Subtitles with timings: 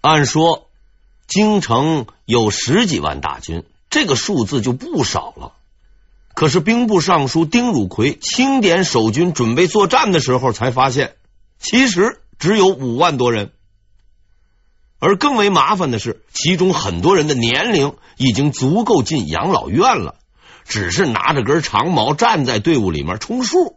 [0.00, 0.68] 按说
[1.26, 5.52] 京城有十几万大军，这个数字就不少了。
[6.34, 11.16] 可是兵部尚书丁汝奎清点守军准备作战的时候，才发现
[11.58, 13.50] 其实只有五万多人。
[15.00, 20.16] 而更为麻烦的是，其中很多人的年龄已经足够进养老院了，
[20.64, 23.76] 只是拿着根长矛站在队伍里面充数。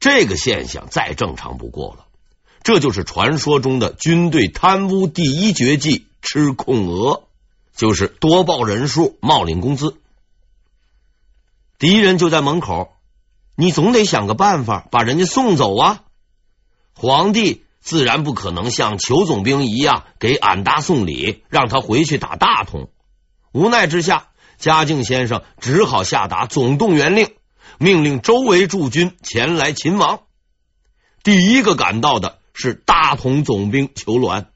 [0.00, 2.03] 这个现象再正常不过了，
[2.64, 7.24] 这就是传说中的军队贪污第一绝技——吃空额，
[7.76, 9.98] 就是多报人数，冒领工资。
[11.78, 12.94] 敌人就在门口，
[13.54, 16.04] 你总得想个办法把人家送走啊！
[16.94, 22.88] 皇帝自然不可能像裘总兵一样给俺答送礼，让他回去打大同。
[23.52, 27.28] 无奈之下，嘉靖先生只好下达总动员令，
[27.76, 30.20] 命令周围驻军前来擒王。
[31.22, 34.46] 第一个赶到的是大同总兵裘鸾。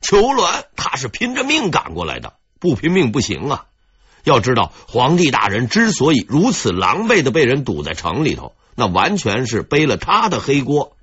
[0.00, 3.66] 裘鸾他是拼着命赶过来的，不拼命不行啊！
[4.24, 10.96] 要知道，皇帝大人之所以如此狼狈的被人堵在城里头，那完全是背了他的黑锅。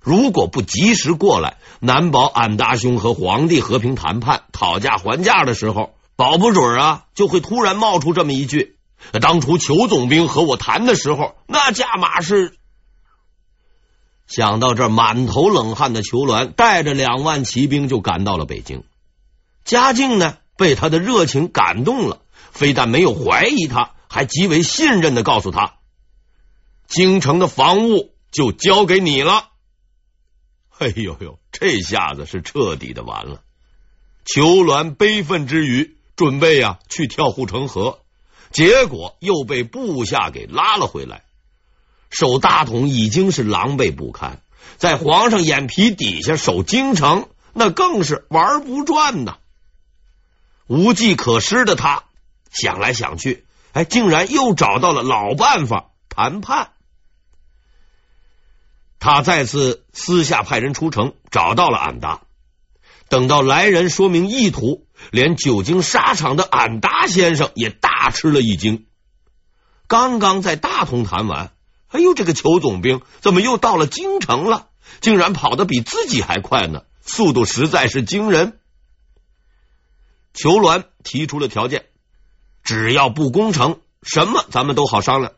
[0.00, 8.76] 如果不及时过来，难保俺大兄和皇帝和平谈判、讨价还价的时候，保不准啊，就会突然冒出这么一句
[9.20, 12.56] ：“当初裘总兵和我谈的时候，那价码是……”
[14.28, 18.84] 想到这，满头冷汗的裘銮带着两万骑兵就赶到了北京。
[19.64, 22.20] 嘉靖呢，被他的热情感动了。
[22.50, 25.74] 非但没有怀疑他，还极为信任的告诉他
[26.88, 29.50] ：“京城的防务就交给你了。”
[30.78, 33.42] 哎呦呦，这下子是彻底的完了。
[34.24, 38.00] 裘銮悲愤之余，准备呀去跳护城河，
[38.50, 41.24] 结果又被部下给拉了回来。
[42.10, 44.40] 守大同已经是狼狈不堪，
[44.76, 49.38] 在皇上眼皮底下守京城，那更是玩不转呐。
[50.66, 52.04] 无计可施的他。
[52.50, 56.70] 想来想去，哎，竟然又找到了老办法——谈判。
[58.98, 62.22] 他再次私下派人出城，找到了俺答。
[63.10, 68.86] 等到来人说明意图，连久经沙场的俺答先生也大吃了一惊。
[69.86, 71.52] 刚刚在大同谈完，
[71.88, 74.68] 哎呦，这个裘总兵怎么又到了京城了？
[75.00, 78.58] 竟然跑得比自己还快呢，速度实在是惊人。
[80.32, 81.86] 裘鸾提出了条件。
[82.62, 85.32] 只要不攻城，什么咱们都好商量。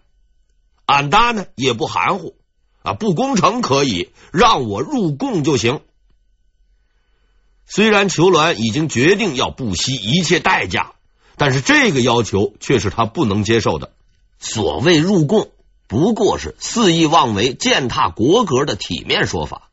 [0.85, 2.35] 俺答呢也不含糊
[2.83, 5.81] 啊，不攻城可以让我入贡就行。
[7.67, 10.95] 虽然裘鸾已经决定要不惜一切代价，
[11.37, 13.93] 但是这个要求却是他不能接受的。
[14.41, 15.53] 所谓入贡，
[15.91, 19.71] 不过是肆意妄为、践踏国格的体面说法。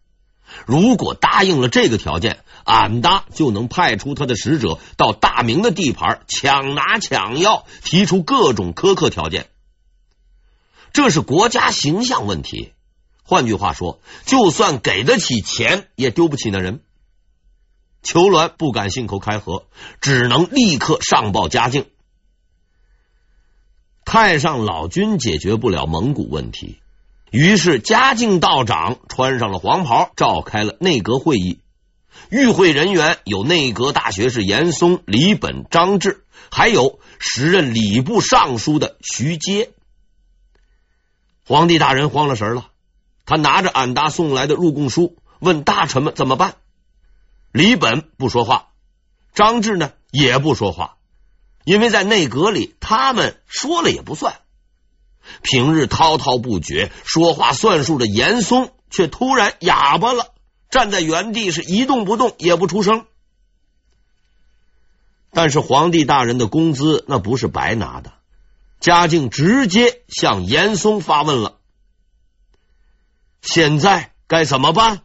[0.65, 9.45] 如果答应了这个条件，俺答就能派出他的使者到大明的地盘抢拿抢要，提出各种苛刻条件。
[10.91, 12.73] 这是国家形象问题。
[13.21, 16.81] 换句话说，就算给得起钱，也丢不起那人。
[18.01, 19.67] 裘銮不敢信口开河，
[20.01, 21.85] 只能立刻上报嘉靖。
[24.07, 26.79] 太上老君解决不了蒙古问题，
[27.29, 31.59] 于是嘉靖道长穿上了黄袍，召开了内阁会议。
[32.29, 39.71] 与会人员有内阁大学士严嵩、李本、张志，还有时任礼部尚书的徐阶。
[41.45, 42.67] 皇帝大人慌了神了，
[43.25, 46.55] 他拿着俺答送来的入贡书，问大臣们怎么办。
[47.51, 48.69] 李本不说话，
[49.33, 50.95] 张志呢也不说话，
[51.67, 54.39] 因为在内阁里，他们说了也不算。
[55.41, 60.33] 平日滔滔不绝、说话算数的严嵩，却突然哑巴了。
[60.69, 63.05] 站在原地是一动不动，也不出声。
[65.31, 68.13] 但是皇帝大人的工资那不是白拿的，
[68.79, 71.57] 嘉靖直接向严嵩发问了：
[73.41, 75.01] 现在该怎么办？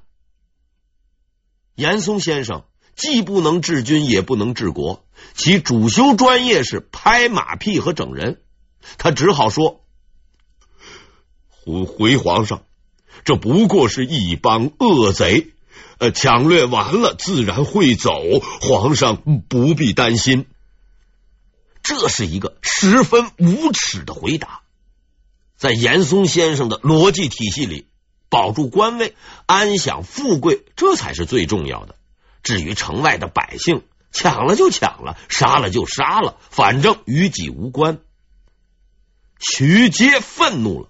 [1.74, 2.62] 严嵩先生
[2.94, 5.04] 既不能治军，也不能治国，
[5.34, 8.40] 其主修专业是拍马屁和整人，
[8.98, 9.84] 他只好说：
[11.50, 12.64] 回回皇上。
[13.24, 15.52] 这不过是一帮恶贼，
[15.98, 18.10] 呃，抢掠完了自然会走，
[18.60, 20.46] 皇上不必担心。
[21.82, 24.62] 这是一个十分无耻的回答。
[25.56, 27.86] 在严嵩先生的逻辑体系里，
[28.28, 29.14] 保住官位、
[29.46, 31.94] 安享富贵，这才是最重要的。
[32.42, 37.98] 至于城外的百姓，抢了就抢了，杀了就杀了，反正与己无关。
[39.40, 40.88] 徐阶愤怒了。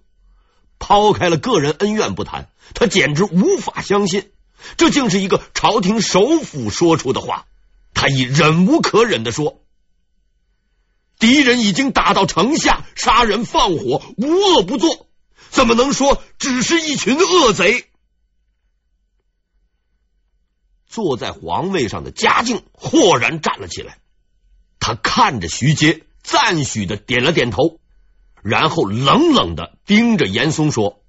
[0.85, 4.33] 抛开了个人恩怨不谈，他简直无法相信
[4.77, 7.47] 这竟是一个朝廷首辅说出的话。
[7.95, 9.63] 他已忍无可忍的说
[11.21, 15.07] ：“敌人已经打到城下，杀人放火，无恶不作，
[15.51, 17.87] 怎么能说只是一群恶贼？”
[20.93, 23.97] 坐在皇位上的嘉靖豁然站了起来，
[24.79, 27.81] 他看着徐阶，赞许的点了点头，
[28.43, 31.01] 然后冷冷的盯着严嵩说：“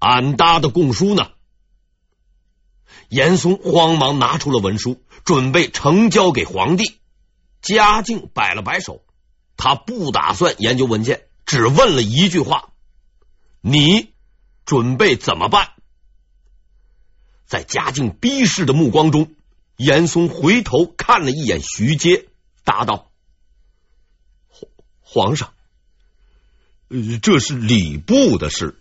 [0.00, 1.30] 俺答的供书呢？”
[3.08, 6.98] 严嵩慌忙拿出了文书，准备呈交给皇帝。
[7.62, 9.04] 嘉靖摆了摆手，
[9.56, 12.72] 他不打算研究文件，只问了一句话
[13.62, 14.12] ：“你
[14.64, 15.74] 准备怎么办？”
[17.50, 19.34] 在嘉靖逼视的目光中，
[19.76, 22.28] 严嵩回头看了一眼徐阶，
[22.62, 23.10] 答道
[24.46, 24.70] ：“皇
[25.00, 25.52] 皇上，
[27.20, 28.78] 这是礼部的事。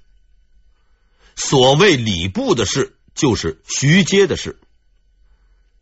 [1.35, 4.59] 所谓礼部的事，就是徐阶的事。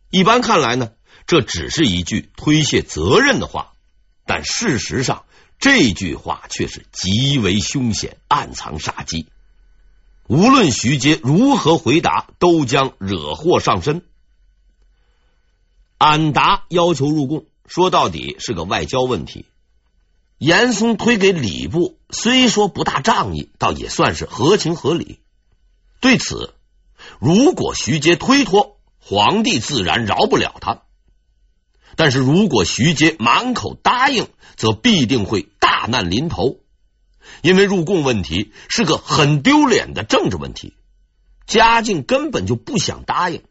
[0.08, 0.92] 一般看来呢，
[1.26, 3.74] 这只是一句推卸责任的话，
[4.24, 5.26] 但事实上，
[5.58, 9.26] 这句话却是极为凶险，暗藏杀机。”
[10.28, 14.02] 无论徐阶如何回答，都将惹祸上身。
[15.96, 19.46] 俺答要求入贡，说到底是个外交问题。
[20.36, 25.18] 严嵩推给礼部，虽说不大仗义，倒也算是合情合理。
[26.00, 26.54] 对此，
[27.18, 30.82] 如果徐阶推脱，皇帝自然饶不了他；
[31.96, 36.58] 但是如果徐阶满口答应，则必定会大难临头。
[37.42, 40.74] 因为入贡问题是个很丢脸的政治问题，
[41.46, 43.42] 嘉靖根本就不想答应，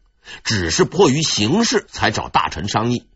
[0.44, 3.06] 只是迫于形势才找大臣商议。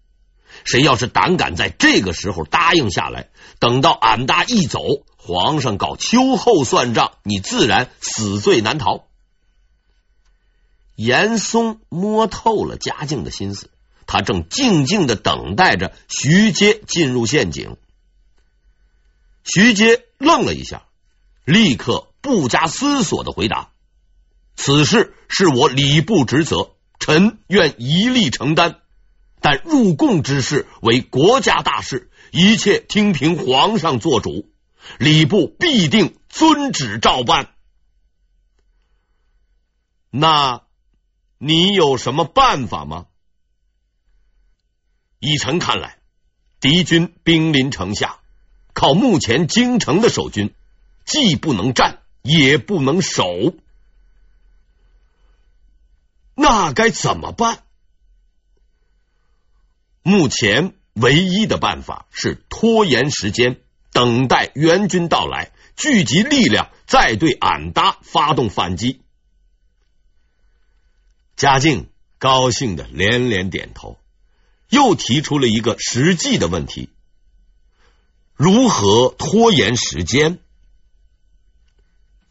[0.64, 4.81] 谁要是胆敢在这个时候答应下来，等到俺答一走，
[5.17, 9.06] 皇上搞秋后算账，你自然死罪难逃。
[10.94, 13.70] 严嵩摸透了嘉靖的心思，
[14.06, 17.76] 他正静静的等待着徐阶进入陷阱。
[19.44, 20.85] 徐阶愣了一下，
[21.44, 23.73] 立刻不加思索的回答
[24.55, 28.81] ：“此事是我礼部职责，臣愿一力承担。
[29.41, 34.49] 但入贡之事为国家大事，一切听凭皇上做主，
[34.99, 37.53] 礼部必定遵旨照办。
[40.11, 40.62] 那
[41.38, 43.06] 你有什么办法吗？
[45.19, 45.99] 依臣看来，
[46.61, 48.21] 敌军兵临城下。”
[48.75, 50.55] 靠目前京城的守军，
[51.05, 53.55] 既不能战，也不能守，
[56.35, 57.63] 那该怎么办？
[60.03, 63.61] 目前唯一的办法是拖延时间，
[63.93, 69.01] 等待援军到来，聚集力量，再对俺答发动反击。
[71.37, 71.89] 嘉靖
[72.19, 73.99] 高兴的连连点头，
[74.69, 76.89] 又提出了一个实际的问题。
[78.44, 80.41] 如何拖延时间？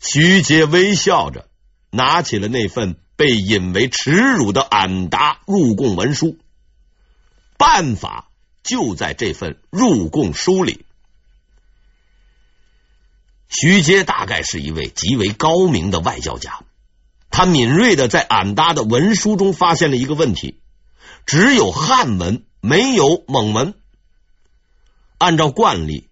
[0.02, 1.48] 徐阶微笑着
[1.90, 6.38] 拿起了那份被引为耻辱的俺答入贡文书，
[7.58, 8.30] 办法
[8.62, 10.84] 就在这份入贡书里。
[13.48, 16.66] 徐阶大概是一位极为高明的外交家，
[17.30, 20.60] 他敏锐的在俺答的文书中发现了一个问题：
[21.26, 23.76] 只有汉文，没有蒙文。
[25.18, 26.10] 按照惯例，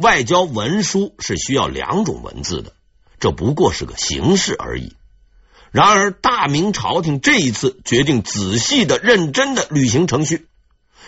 [0.00, 2.72] 外交文书是需要两种文字的，
[3.18, 4.94] 这不过是个形式而已。
[5.72, 10.48] 然而，大明朝廷这一次决定仔细的、认真的履行程序，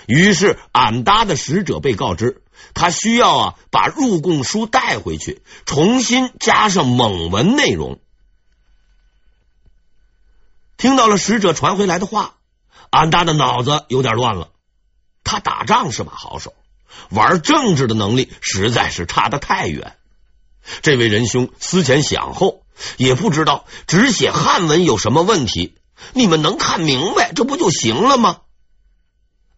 [0.06, 2.42] 于是俺答的使者被告知，
[2.75, 8.00] 他需要啊把入贡书带回去，重新加上蒙文内容。
[10.76, 12.35] 听到了使者传回来的话，
[12.90, 14.50] 俺答的脑子有点乱了。
[15.23, 16.54] 他打仗是把好手。
[17.11, 19.94] 玩政治的能力实在是差得太远。
[20.82, 22.62] 这位仁兄思前想后，
[22.97, 25.75] 也不知道只写汉文有什么问题。
[26.12, 28.38] 你们能看明白，这不就行了吗？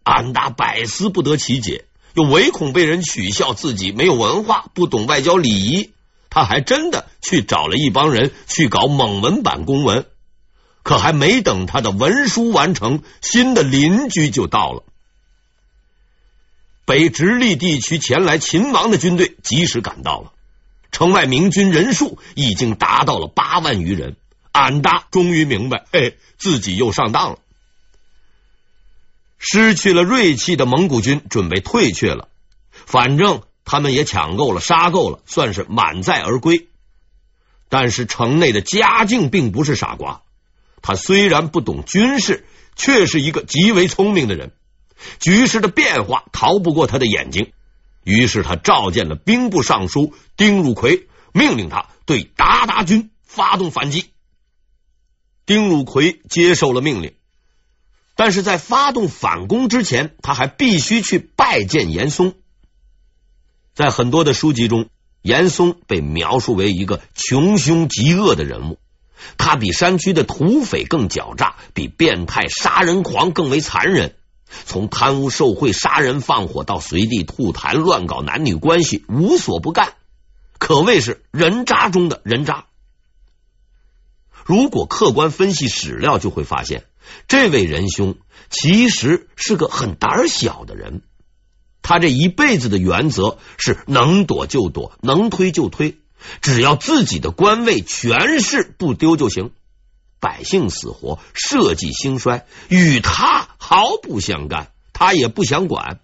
[0.03, 5.93] 安达百思不得其解，又唯恐被人取笑自己没有文化，不懂外交礼仪。
[6.29, 10.05] 他还真的去找了一帮人去搞蒙文版公文。
[10.81, 14.83] 可还没等他的文书完成，新的邻居就到了。
[16.85, 20.33] 北直隶地区前来勤王的军队及时赶到了，
[20.91, 24.15] 城外明军人数已经达到了八万余人。
[24.51, 27.39] 俺答终于明白，哎，自己又上当了。
[29.39, 32.29] 失去了锐气的蒙古军准备退却了，
[32.71, 36.67] 反正他们也抢够了，杀够了，算是满载而归。
[37.67, 40.21] 但是城内的嘉靖并不是傻瓜，
[40.83, 44.51] 他虽然不懂军事，却是一个极为聪明的人。
[45.19, 47.51] 局势的变化逃不过他的眼睛，
[48.03, 54.09] 于是他召见了兵部尚书丁汝奎，命令他对鞑靼军发动反击。
[55.45, 57.15] 丁汝奎接受了命令，
[58.15, 62.35] 但是在发动反攻之前，他还必须去拜见严嵩。
[63.73, 64.87] 在很多的书籍中，
[65.21, 68.77] 严嵩被描述为一个穷凶极恶的人物，
[69.37, 74.15] 他比山区的土匪更狡诈，比变态杀人狂更为残忍。
[74.65, 79.93] 从贪污受贿、杀人放火到随地吐痰、乱搞男女关系，无所不干，
[80.57, 82.65] 可谓是人渣中的人渣。
[84.45, 86.83] 如果客观分析史料，就会发现，
[87.27, 88.17] 这位仁兄
[88.49, 91.01] 其实是个很胆小的人。
[91.81, 95.97] 他这一辈子的原则是能躲就躲，能推就推，
[96.41, 99.51] 只要自己的官位、权势不丢就行。
[100.23, 105.99] 百姓死活、社稷兴衰，与他毫不相干，他也不想管。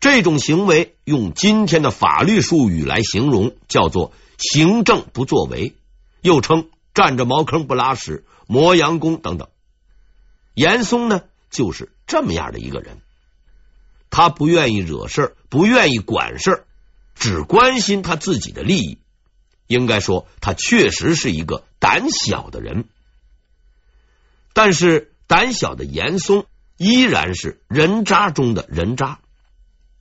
[0.00, 5.76] 这种行为用今天的法律术语来形容，叫做行政不作为，
[6.20, 9.46] 又称占着茅坑不拉屎、磨洋工等等。
[10.54, 11.22] 严嵩呢，
[11.52, 12.98] 就是这么样的一个人。
[14.10, 16.64] 他不愿意惹事，不愿意管事，
[17.14, 18.98] 只关心他自己的利益。
[19.68, 22.84] 应该说，他确实是一个胆小的人，
[24.52, 26.44] 但是胆小的严嵩
[26.76, 29.20] 依然是人渣中的人渣，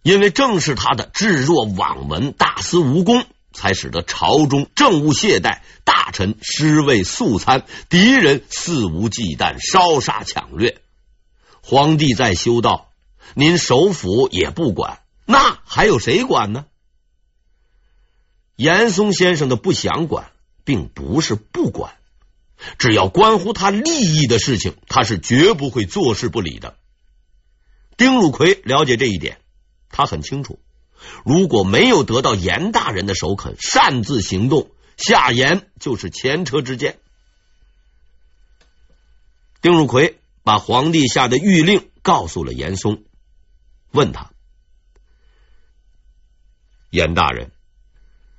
[0.02, 10.82] 因为正是他的置若罔闻、大肆无功，才使得朝中政务懈怠，大臣尸位素餐，敌人肆无忌惮，烧杀抢掠。
[11.62, 12.92] 皇帝在修道，
[13.34, 16.66] 您首辅也不管，那还有谁管呢？
[18.58, 20.32] 严嵩先生的不想管，
[20.68, 21.96] 并不是不管，
[22.78, 26.76] 只要关乎他利益的事情，他是绝不会坐视不理的。
[27.96, 29.40] 丁汝奎了解这一点，
[29.90, 30.60] 他很清楚，
[31.24, 37.00] 如果没有得到严大人的首肯，擅自行动，夏言就是前车之鉴。
[39.62, 43.06] 丁汝奎把皇帝下的谕令告诉了严嵩，
[43.92, 44.32] 问他
[46.92, 47.54] ：“严大人。”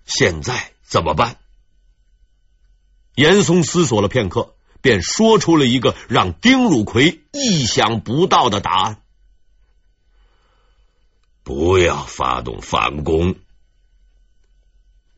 [0.05, 1.39] 现在怎么办？
[3.19, 9.03] 严嵩思索了片刻，便说出了一个让丁汝奎意想不到的答案：
[11.43, 13.35] 不要发动反攻。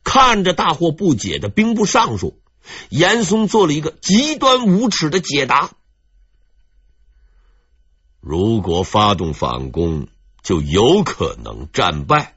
[0.03, 2.41] 看着大惑不解的兵部尚书，
[2.89, 5.69] 严嵩做了一个极端无耻的解答：
[8.19, 10.07] 如果发动反攻，
[10.41, 12.35] 就有可能战败。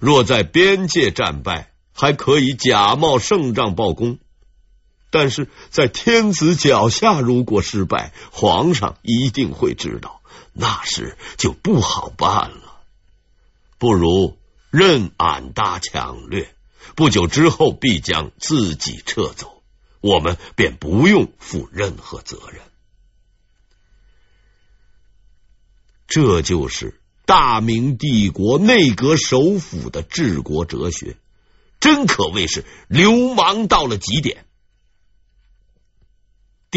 [0.00, 4.16] 若在边界战败，还可以假冒胜仗报功；
[5.10, 10.20] 但是在天子脚下，如果失败，皇上一定会知道，
[10.52, 12.80] 那时就不好办了。
[13.78, 14.36] 不如
[14.70, 16.54] 任俺答抢掠，
[16.94, 19.62] 不久之后必将自己撤走，
[20.00, 22.60] 我们便不用负任何责任。
[26.06, 27.00] 这就是。
[27.28, 31.16] 大明帝国内阁首辅的治国哲学，
[31.80, 34.45] 真可谓是流氓到了极点。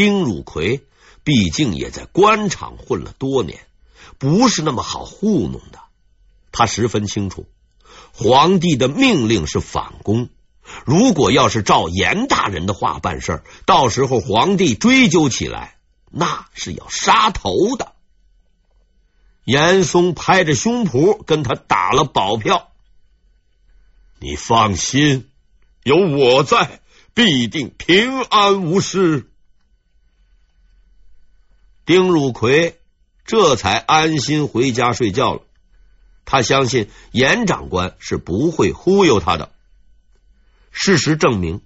[0.00, 0.86] 丁汝奎
[1.24, 3.66] 毕竟也在官场混了多年，
[4.16, 5.78] 不是那么好糊弄的。
[6.52, 7.44] 他十分清楚，
[8.14, 10.30] 皇帝的命令是反攻，
[10.86, 15.76] 如果要是照严大人的话办事儿，到时候皇帝追究起来，
[16.10, 17.92] 那是要杀头的。
[19.44, 22.70] 严嵩拍着胸脯跟他打了保票
[24.18, 25.28] ：“你放心，
[25.82, 26.80] 有我在，
[27.12, 29.26] 必定平安无事。”
[31.90, 32.78] 丁汝奎
[33.26, 35.42] 这才安心回家睡觉了。
[36.24, 39.50] 他相信严长官是不会忽悠他的。
[40.70, 41.62] 事实证明，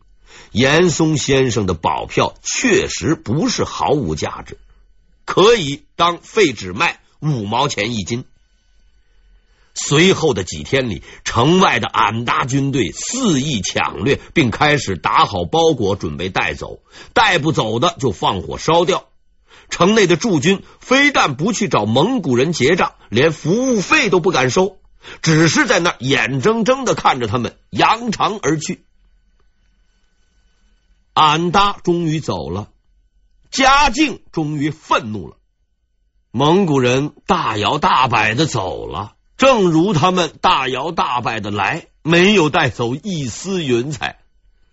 [0.50, 4.56] 严嵩先生的保票确实不是毫无价值，
[5.26, 7.00] 可以当废纸卖。
[7.20, 8.24] 五毛钱一斤。
[9.74, 16.80] 随后的几天里，城外的俺答军队肆意抢掠，并开始打好包裹准备带走，
[17.12, 19.06] 带不走的就放火烧掉。
[19.70, 24.78] 城内的驻军非但不去找蒙古人结账，连服务费都不敢收，
[25.22, 28.84] 只是在那眼睁睁的看着他们扬长而去。
[31.14, 32.68] 俺答终于走了，
[33.50, 35.36] 嘉靖终于愤怒了。
[36.30, 44.18] 蒙古人大摇大摆的走了，正如他们大摇大摆的来，没有带走一丝云彩，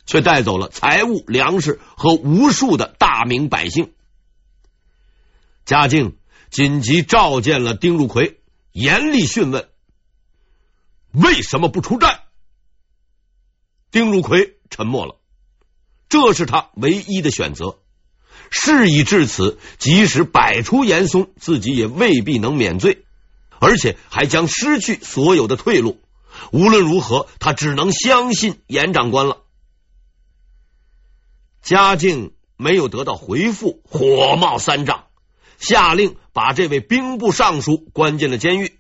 [0.07, 3.93] 却带走了财物、粮食和无数的大明百姓。
[5.71, 6.17] 嘉靖
[6.49, 8.41] 紧急召见了丁汝奎，
[8.73, 9.69] 严厉询问：
[11.13, 12.23] 为什么不出战？
[13.89, 15.15] 丁汝奎沉默了，
[16.09, 17.79] 这是他唯一的选择。
[18.49, 23.05] 事已至此，即使摆出严嵩，自己也未必能免罪，
[23.61, 26.01] 而且还将失去所有的退路。
[26.51, 29.37] 无论如何，他只能相信严长官了。
[31.61, 35.05] 嘉靖没有得到回复，火冒三丈，
[35.61, 38.77] 下令把这位兵部尚书关进了监狱。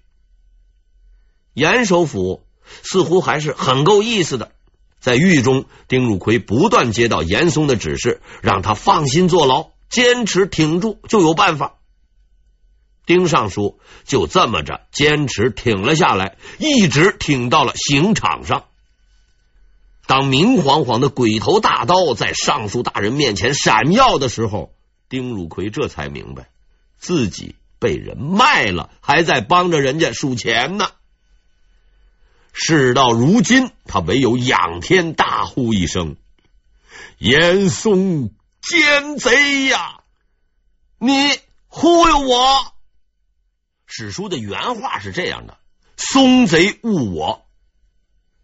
[1.53, 2.43] 严首府
[2.83, 4.51] 似乎还是很够意思的。
[4.99, 11.77] 在狱中，丁汝奎不断接到严嵩的指示，让他放心坐牢，坚持挺住就有办法。
[13.07, 18.65] 丁尚书就这么着坚持挺了下来，一直挺到了刑场上。
[20.05, 24.71] 当明晃晃的鬼头大刀在尚书大人面前闪耀的时候，
[25.09, 26.50] 丁汝奎这才明白
[27.01, 30.87] 自己被人卖了，还在帮着人家数钱呢。
[32.53, 36.15] 事到如今，他唯有仰天大呼一声
[37.17, 38.31] ：“严嵩
[38.61, 40.01] 奸贼呀！
[40.99, 42.73] 你忽悠我！”
[43.87, 45.57] 史书的原话是这样的
[45.97, 47.45] ：“松贼误我。”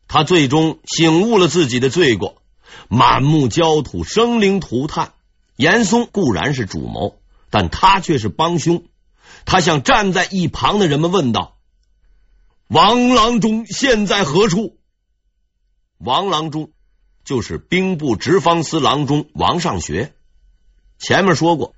[0.09, 2.41] 他最终醒悟了自己的罪过，
[2.87, 5.13] 满目焦土，生灵涂炭。
[5.57, 8.83] 严嵩固然是主谋，但他却是帮凶。
[9.45, 11.57] 他向站在一旁的人们问道。
[12.67, 14.77] 王郎中现在何处？
[15.97, 16.71] 王郎中
[17.23, 20.13] 就是兵部直方司郎中王尚学。
[20.99, 21.73] 前面说过，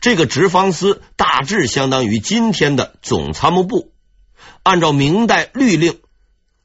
[0.00, 3.92] 这个直方司大致相当于今天的总参谋部。
[4.62, 5.98] 按照明代律令，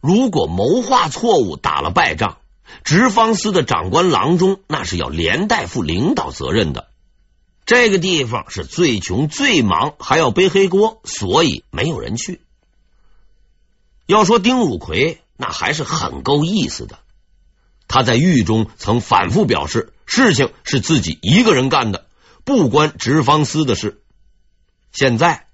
[0.01, 2.39] 如果谋划错误，打了败仗，
[2.83, 6.88] 直方司的长官郎中那是要连带负领导责任的。
[7.69, 12.41] 这个地方是最穷最忙，还要背黑锅，所以没有人去。
[14.07, 16.97] 要说丁汝奎，那还是很够意思的。
[17.87, 22.07] 他在狱中曾反复表示，事情是自己一个人干的，
[22.43, 24.01] 不关直方司的事。
[24.91, 25.45] 现在，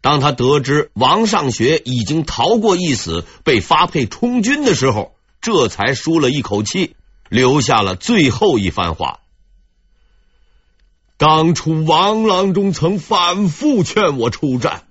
[0.00, 6.96] 当他得知王尚学已经逃过一死，被发配充军的时候，这才舒了一口气，
[7.28, 9.20] 留下了最后一番话：
[11.22, 14.88] 当初王郎中曾反复劝我出战，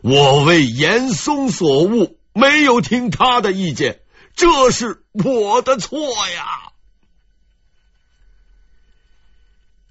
[0.00, 2.16] 我为严嵩所误。
[2.32, 4.00] 没有听他的意见，
[4.34, 6.72] 这是我的错呀。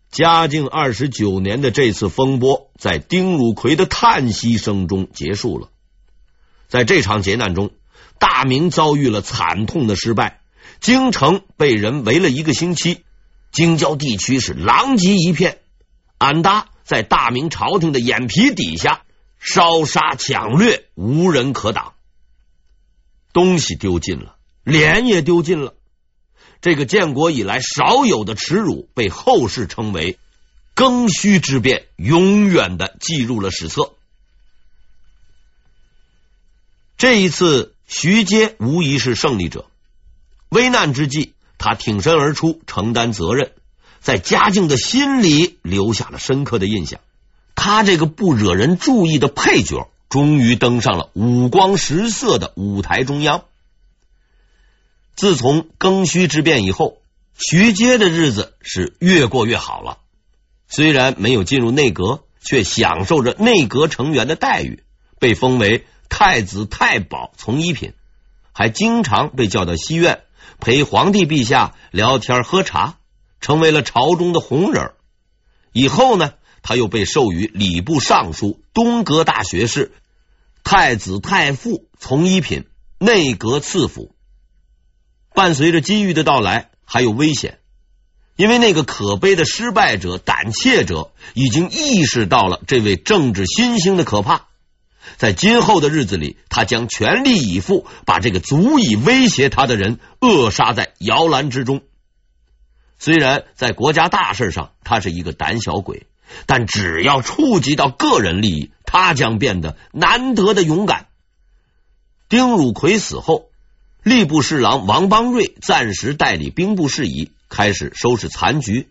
[0.09, 5.69] 嘉靖二十九年的这次风波，在丁汝奎的叹息声中结束了。
[6.69, 7.69] 在这场劫难中，
[8.17, 10.41] 大明遭遇了惨痛的失败，
[10.81, 13.03] 京城被人围了一个星期，
[13.51, 15.59] 京郊地区是狼藉一片。
[16.23, 19.03] 俺答在大明朝廷的眼皮底下
[19.39, 21.95] 烧杀抢掠，无人可挡。
[23.33, 25.75] 东西丢尽了，脸也丢尽了。
[26.61, 30.17] 这个建国以来少有的耻辱，被后世称为
[30.75, 33.91] “庚戌之变”，永远的记入了史册。
[36.97, 39.65] 这一次，徐阶无疑是胜利者。
[40.47, 43.51] 危难之际，他挺身而出，承担责任，
[44.03, 46.99] 在嘉靖的心里留下了深刻的印象。
[47.55, 49.89] 他这个不惹人注意的配角。
[50.09, 53.45] 终于登上了五光十色的舞台中央。
[55.15, 56.99] 自从庚戌之变以后，
[57.35, 59.97] 徐阶的日子是越过越好了。
[60.67, 64.83] 虽然没有进入内阁，却享受着内阁成员的待遇，
[65.17, 67.93] 被封为太子太保从一品，
[68.51, 70.21] 还经常被叫到西苑
[70.59, 72.97] 陪皇帝陛下聊天喝茶，
[73.43, 74.93] 成为了朝中的红人。
[75.73, 79.91] 以后呢，他又被授予礼部尚书、东阁大学士。
[80.63, 82.63] 太子太傅从一品，
[82.97, 84.15] 内阁次辅。
[85.35, 87.59] 伴随着机遇的到来，还有危险，
[88.37, 94.45] 因为那个可悲的失败者、胆怯者已经意识到了这位政治新星的可怕。
[95.17, 101.81] 在今后的日子里，他将全力以赴，把这个足以威胁他的人扼杀在摇篮之中。
[103.03, 106.07] 虽然在国家大事上，他是一个胆小鬼。
[106.45, 111.07] 但只要触及到个人利益，他将变得难得的勇敢。
[112.29, 113.49] 丁汝奎死后，
[114.05, 118.89] 吏部侍郎王邦瑞暂时代理兵部事宜，开始收拾残局。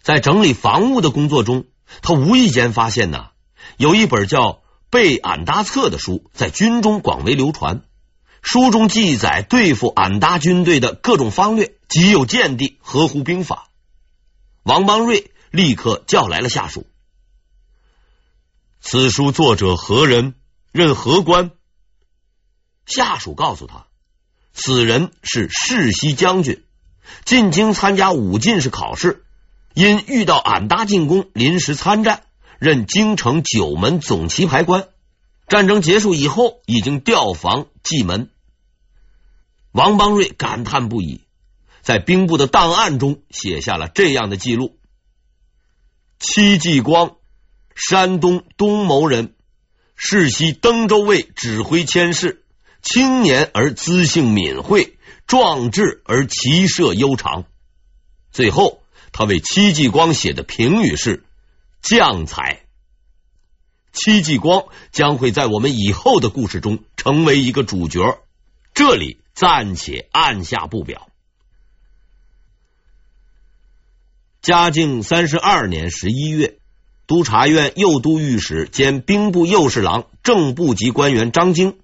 [0.00, 1.66] 在整理防务的工作中，
[2.00, 3.26] 他无意间发现呢，
[3.76, 4.40] 有一本叫
[4.88, 7.82] 《备俺答册》的书在军中广为流传，
[8.44, 13.70] 书中记载对付俺答军队的各种方略，极有见地，合乎兵法。
[14.62, 16.86] 王邦瑞立刻叫来了下属。
[18.82, 20.34] 此书作者何人？
[20.72, 21.52] 任何官？
[22.84, 23.86] 下属告诉他，
[24.52, 26.62] 此人是世袭将军，
[27.24, 29.24] 进京参加武进士考试，
[29.72, 32.24] 因遇到俺答进攻，临时参战，
[32.58, 34.86] 任京城九门总旗牌官。
[35.48, 38.28] 战争结束以后，已经调防蓟门。
[39.74, 41.22] 王邦瑞感叹不已，
[41.82, 44.78] 在兵部的档案中写下了这样的记录：
[46.20, 47.16] 戚继光，
[47.74, 49.34] 山东东牟人，
[49.96, 52.44] 世袭登州卫指挥佥事，
[52.82, 57.44] 青年而资性敏慧，壮志而骑射悠长。
[58.30, 61.24] 最后，他为戚继光写的评语是：
[61.82, 62.60] 将才。
[63.92, 68.20] 戚继光将会在我们以后的故事中成为一个主角，
[68.72, 71.08] 这里暂且按下不表。
[74.40, 76.58] 嘉靖三十二年十一月，
[77.06, 81.78] 督察院右都御史兼兵部右侍郎、正部级官员张京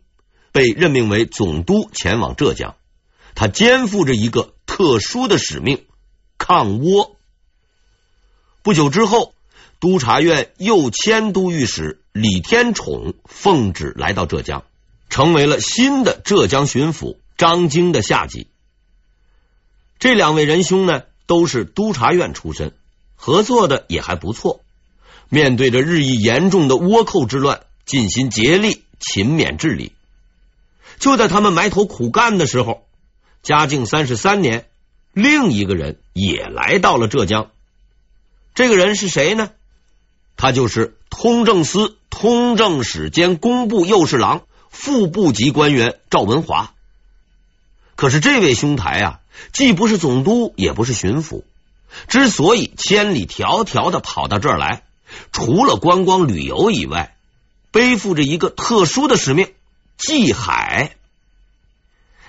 [0.53, 2.77] 被任命为总督，前往浙江。
[3.35, 5.87] 他肩负着一个特殊的使命——
[6.37, 7.15] 抗倭。
[8.63, 9.35] 不久之后，
[9.81, 14.65] 督察院右迁都御史李天宠奉旨来到浙江，
[15.09, 18.49] 成为了新的浙江巡抚张京的下级。
[19.99, 22.75] 这两位仁兄呢，都是督察院出身，
[23.17, 24.61] 合作的也还不错。
[25.31, 29.95] 面对着日益严重的倭寇之乱，尽心竭力勤勉治理。
[30.99, 32.87] 就在他们埋头苦干的时候，
[33.43, 34.67] 嘉靖三十三年，
[35.15, 37.51] 另一个人也来到了浙江。
[38.55, 39.51] 这个人是谁呢？
[40.37, 46.75] 他就是通政司通政使兼工部右侍郎、副部级官员赵文华。
[48.01, 49.21] 可是这位兄台啊，
[49.53, 51.43] 既不是总督，也不是巡抚。
[52.09, 54.85] 之所以千里迢迢的跑到这儿来，
[55.33, 57.15] 除了观光旅游以外，
[57.71, 59.53] 背负着一个特殊的使命——
[59.99, 60.97] 祭海。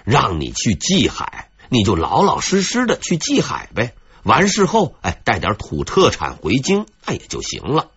[0.04, 3.94] 让你去祭海，你就老老实实的去祭海呗。
[4.24, 7.92] 完事后，哎，带点土特产回京，那也就行了。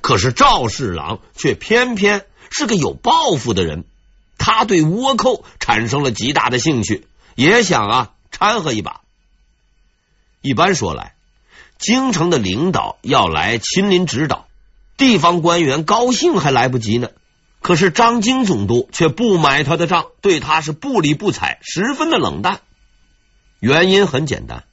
[0.00, 3.84] 可是赵侍郎却偏偏是个有抱负的人，
[4.38, 9.00] 他对倭寇产生了极大的兴趣，也想啊掺和一把。
[10.40, 11.14] 一般说来，
[11.78, 14.48] 京城的领导要来亲临指导，
[14.96, 17.10] 地方官员高兴还来不及呢。
[17.60, 22.60] 可是张京总督却不买他的账，对他是不理不睬，十分的冷淡。
[23.58, 24.64] 原因很简单，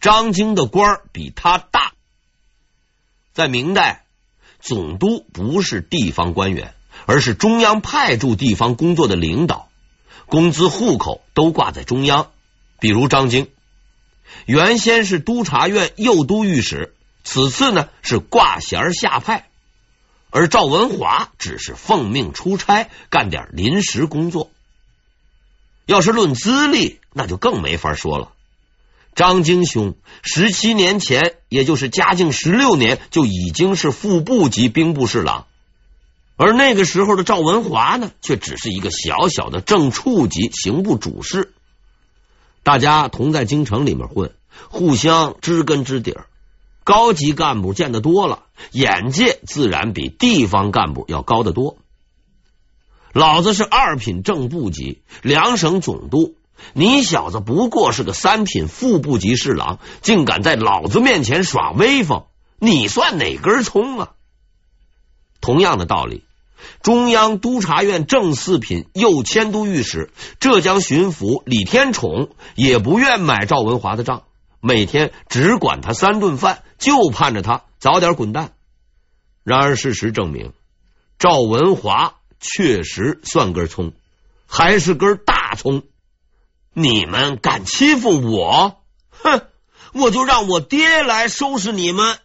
[0.00, 1.92] 张京的官比他大，
[3.32, 4.04] 在明代。
[4.60, 6.74] 总督不是地方官员，
[7.08, 9.70] 而是中央派驻地方工作的领导，
[10.26, 12.30] 工资户口都挂在中央。
[12.80, 13.48] 比如张京，
[14.44, 16.94] 原先是督察院右都御史，
[17.24, 19.44] 此次呢是挂衔下派；
[20.28, 24.50] 而赵文华只是奉命出差，干点临时工作。
[25.86, 28.32] 要是论资历，那就更没法说了。
[29.14, 35.46] 张京兄十七年前，也就是嘉靖十六年，就已经是副部级兵部侍郎，
[36.38, 41.52] 而那个时候的赵文华呢，却只是一个小小的正处级刑部主事。
[42.62, 44.32] 大家同在京城里面混，
[44.68, 46.26] 互相知根知底儿，
[46.84, 51.76] 高级干部见得多了，眼界自然比地方干部要高得多。
[53.12, 56.36] 老子是二品正部级，两省总督。
[56.72, 62.26] 你小子不过是个三品副部级侍郎，竟敢在老子面前耍威风，
[62.60, 64.10] 你算哪根葱啊？
[65.40, 66.24] 同样的道理，
[66.82, 74.24] 中央督察院正四品右迁都御史、浙江巡抚李天宠也不愿买赵文华的账，
[74.60, 78.52] 每天只管他三顿饭，就盼着他早点滚蛋。
[79.44, 80.52] 然而事实证明，
[81.18, 83.92] 赵文华确实算根葱，
[84.46, 85.82] 还是根大葱。
[86.74, 88.82] 你们敢欺负我？
[89.10, 89.42] 哼！
[89.94, 92.18] 我就让我爹来收拾你们。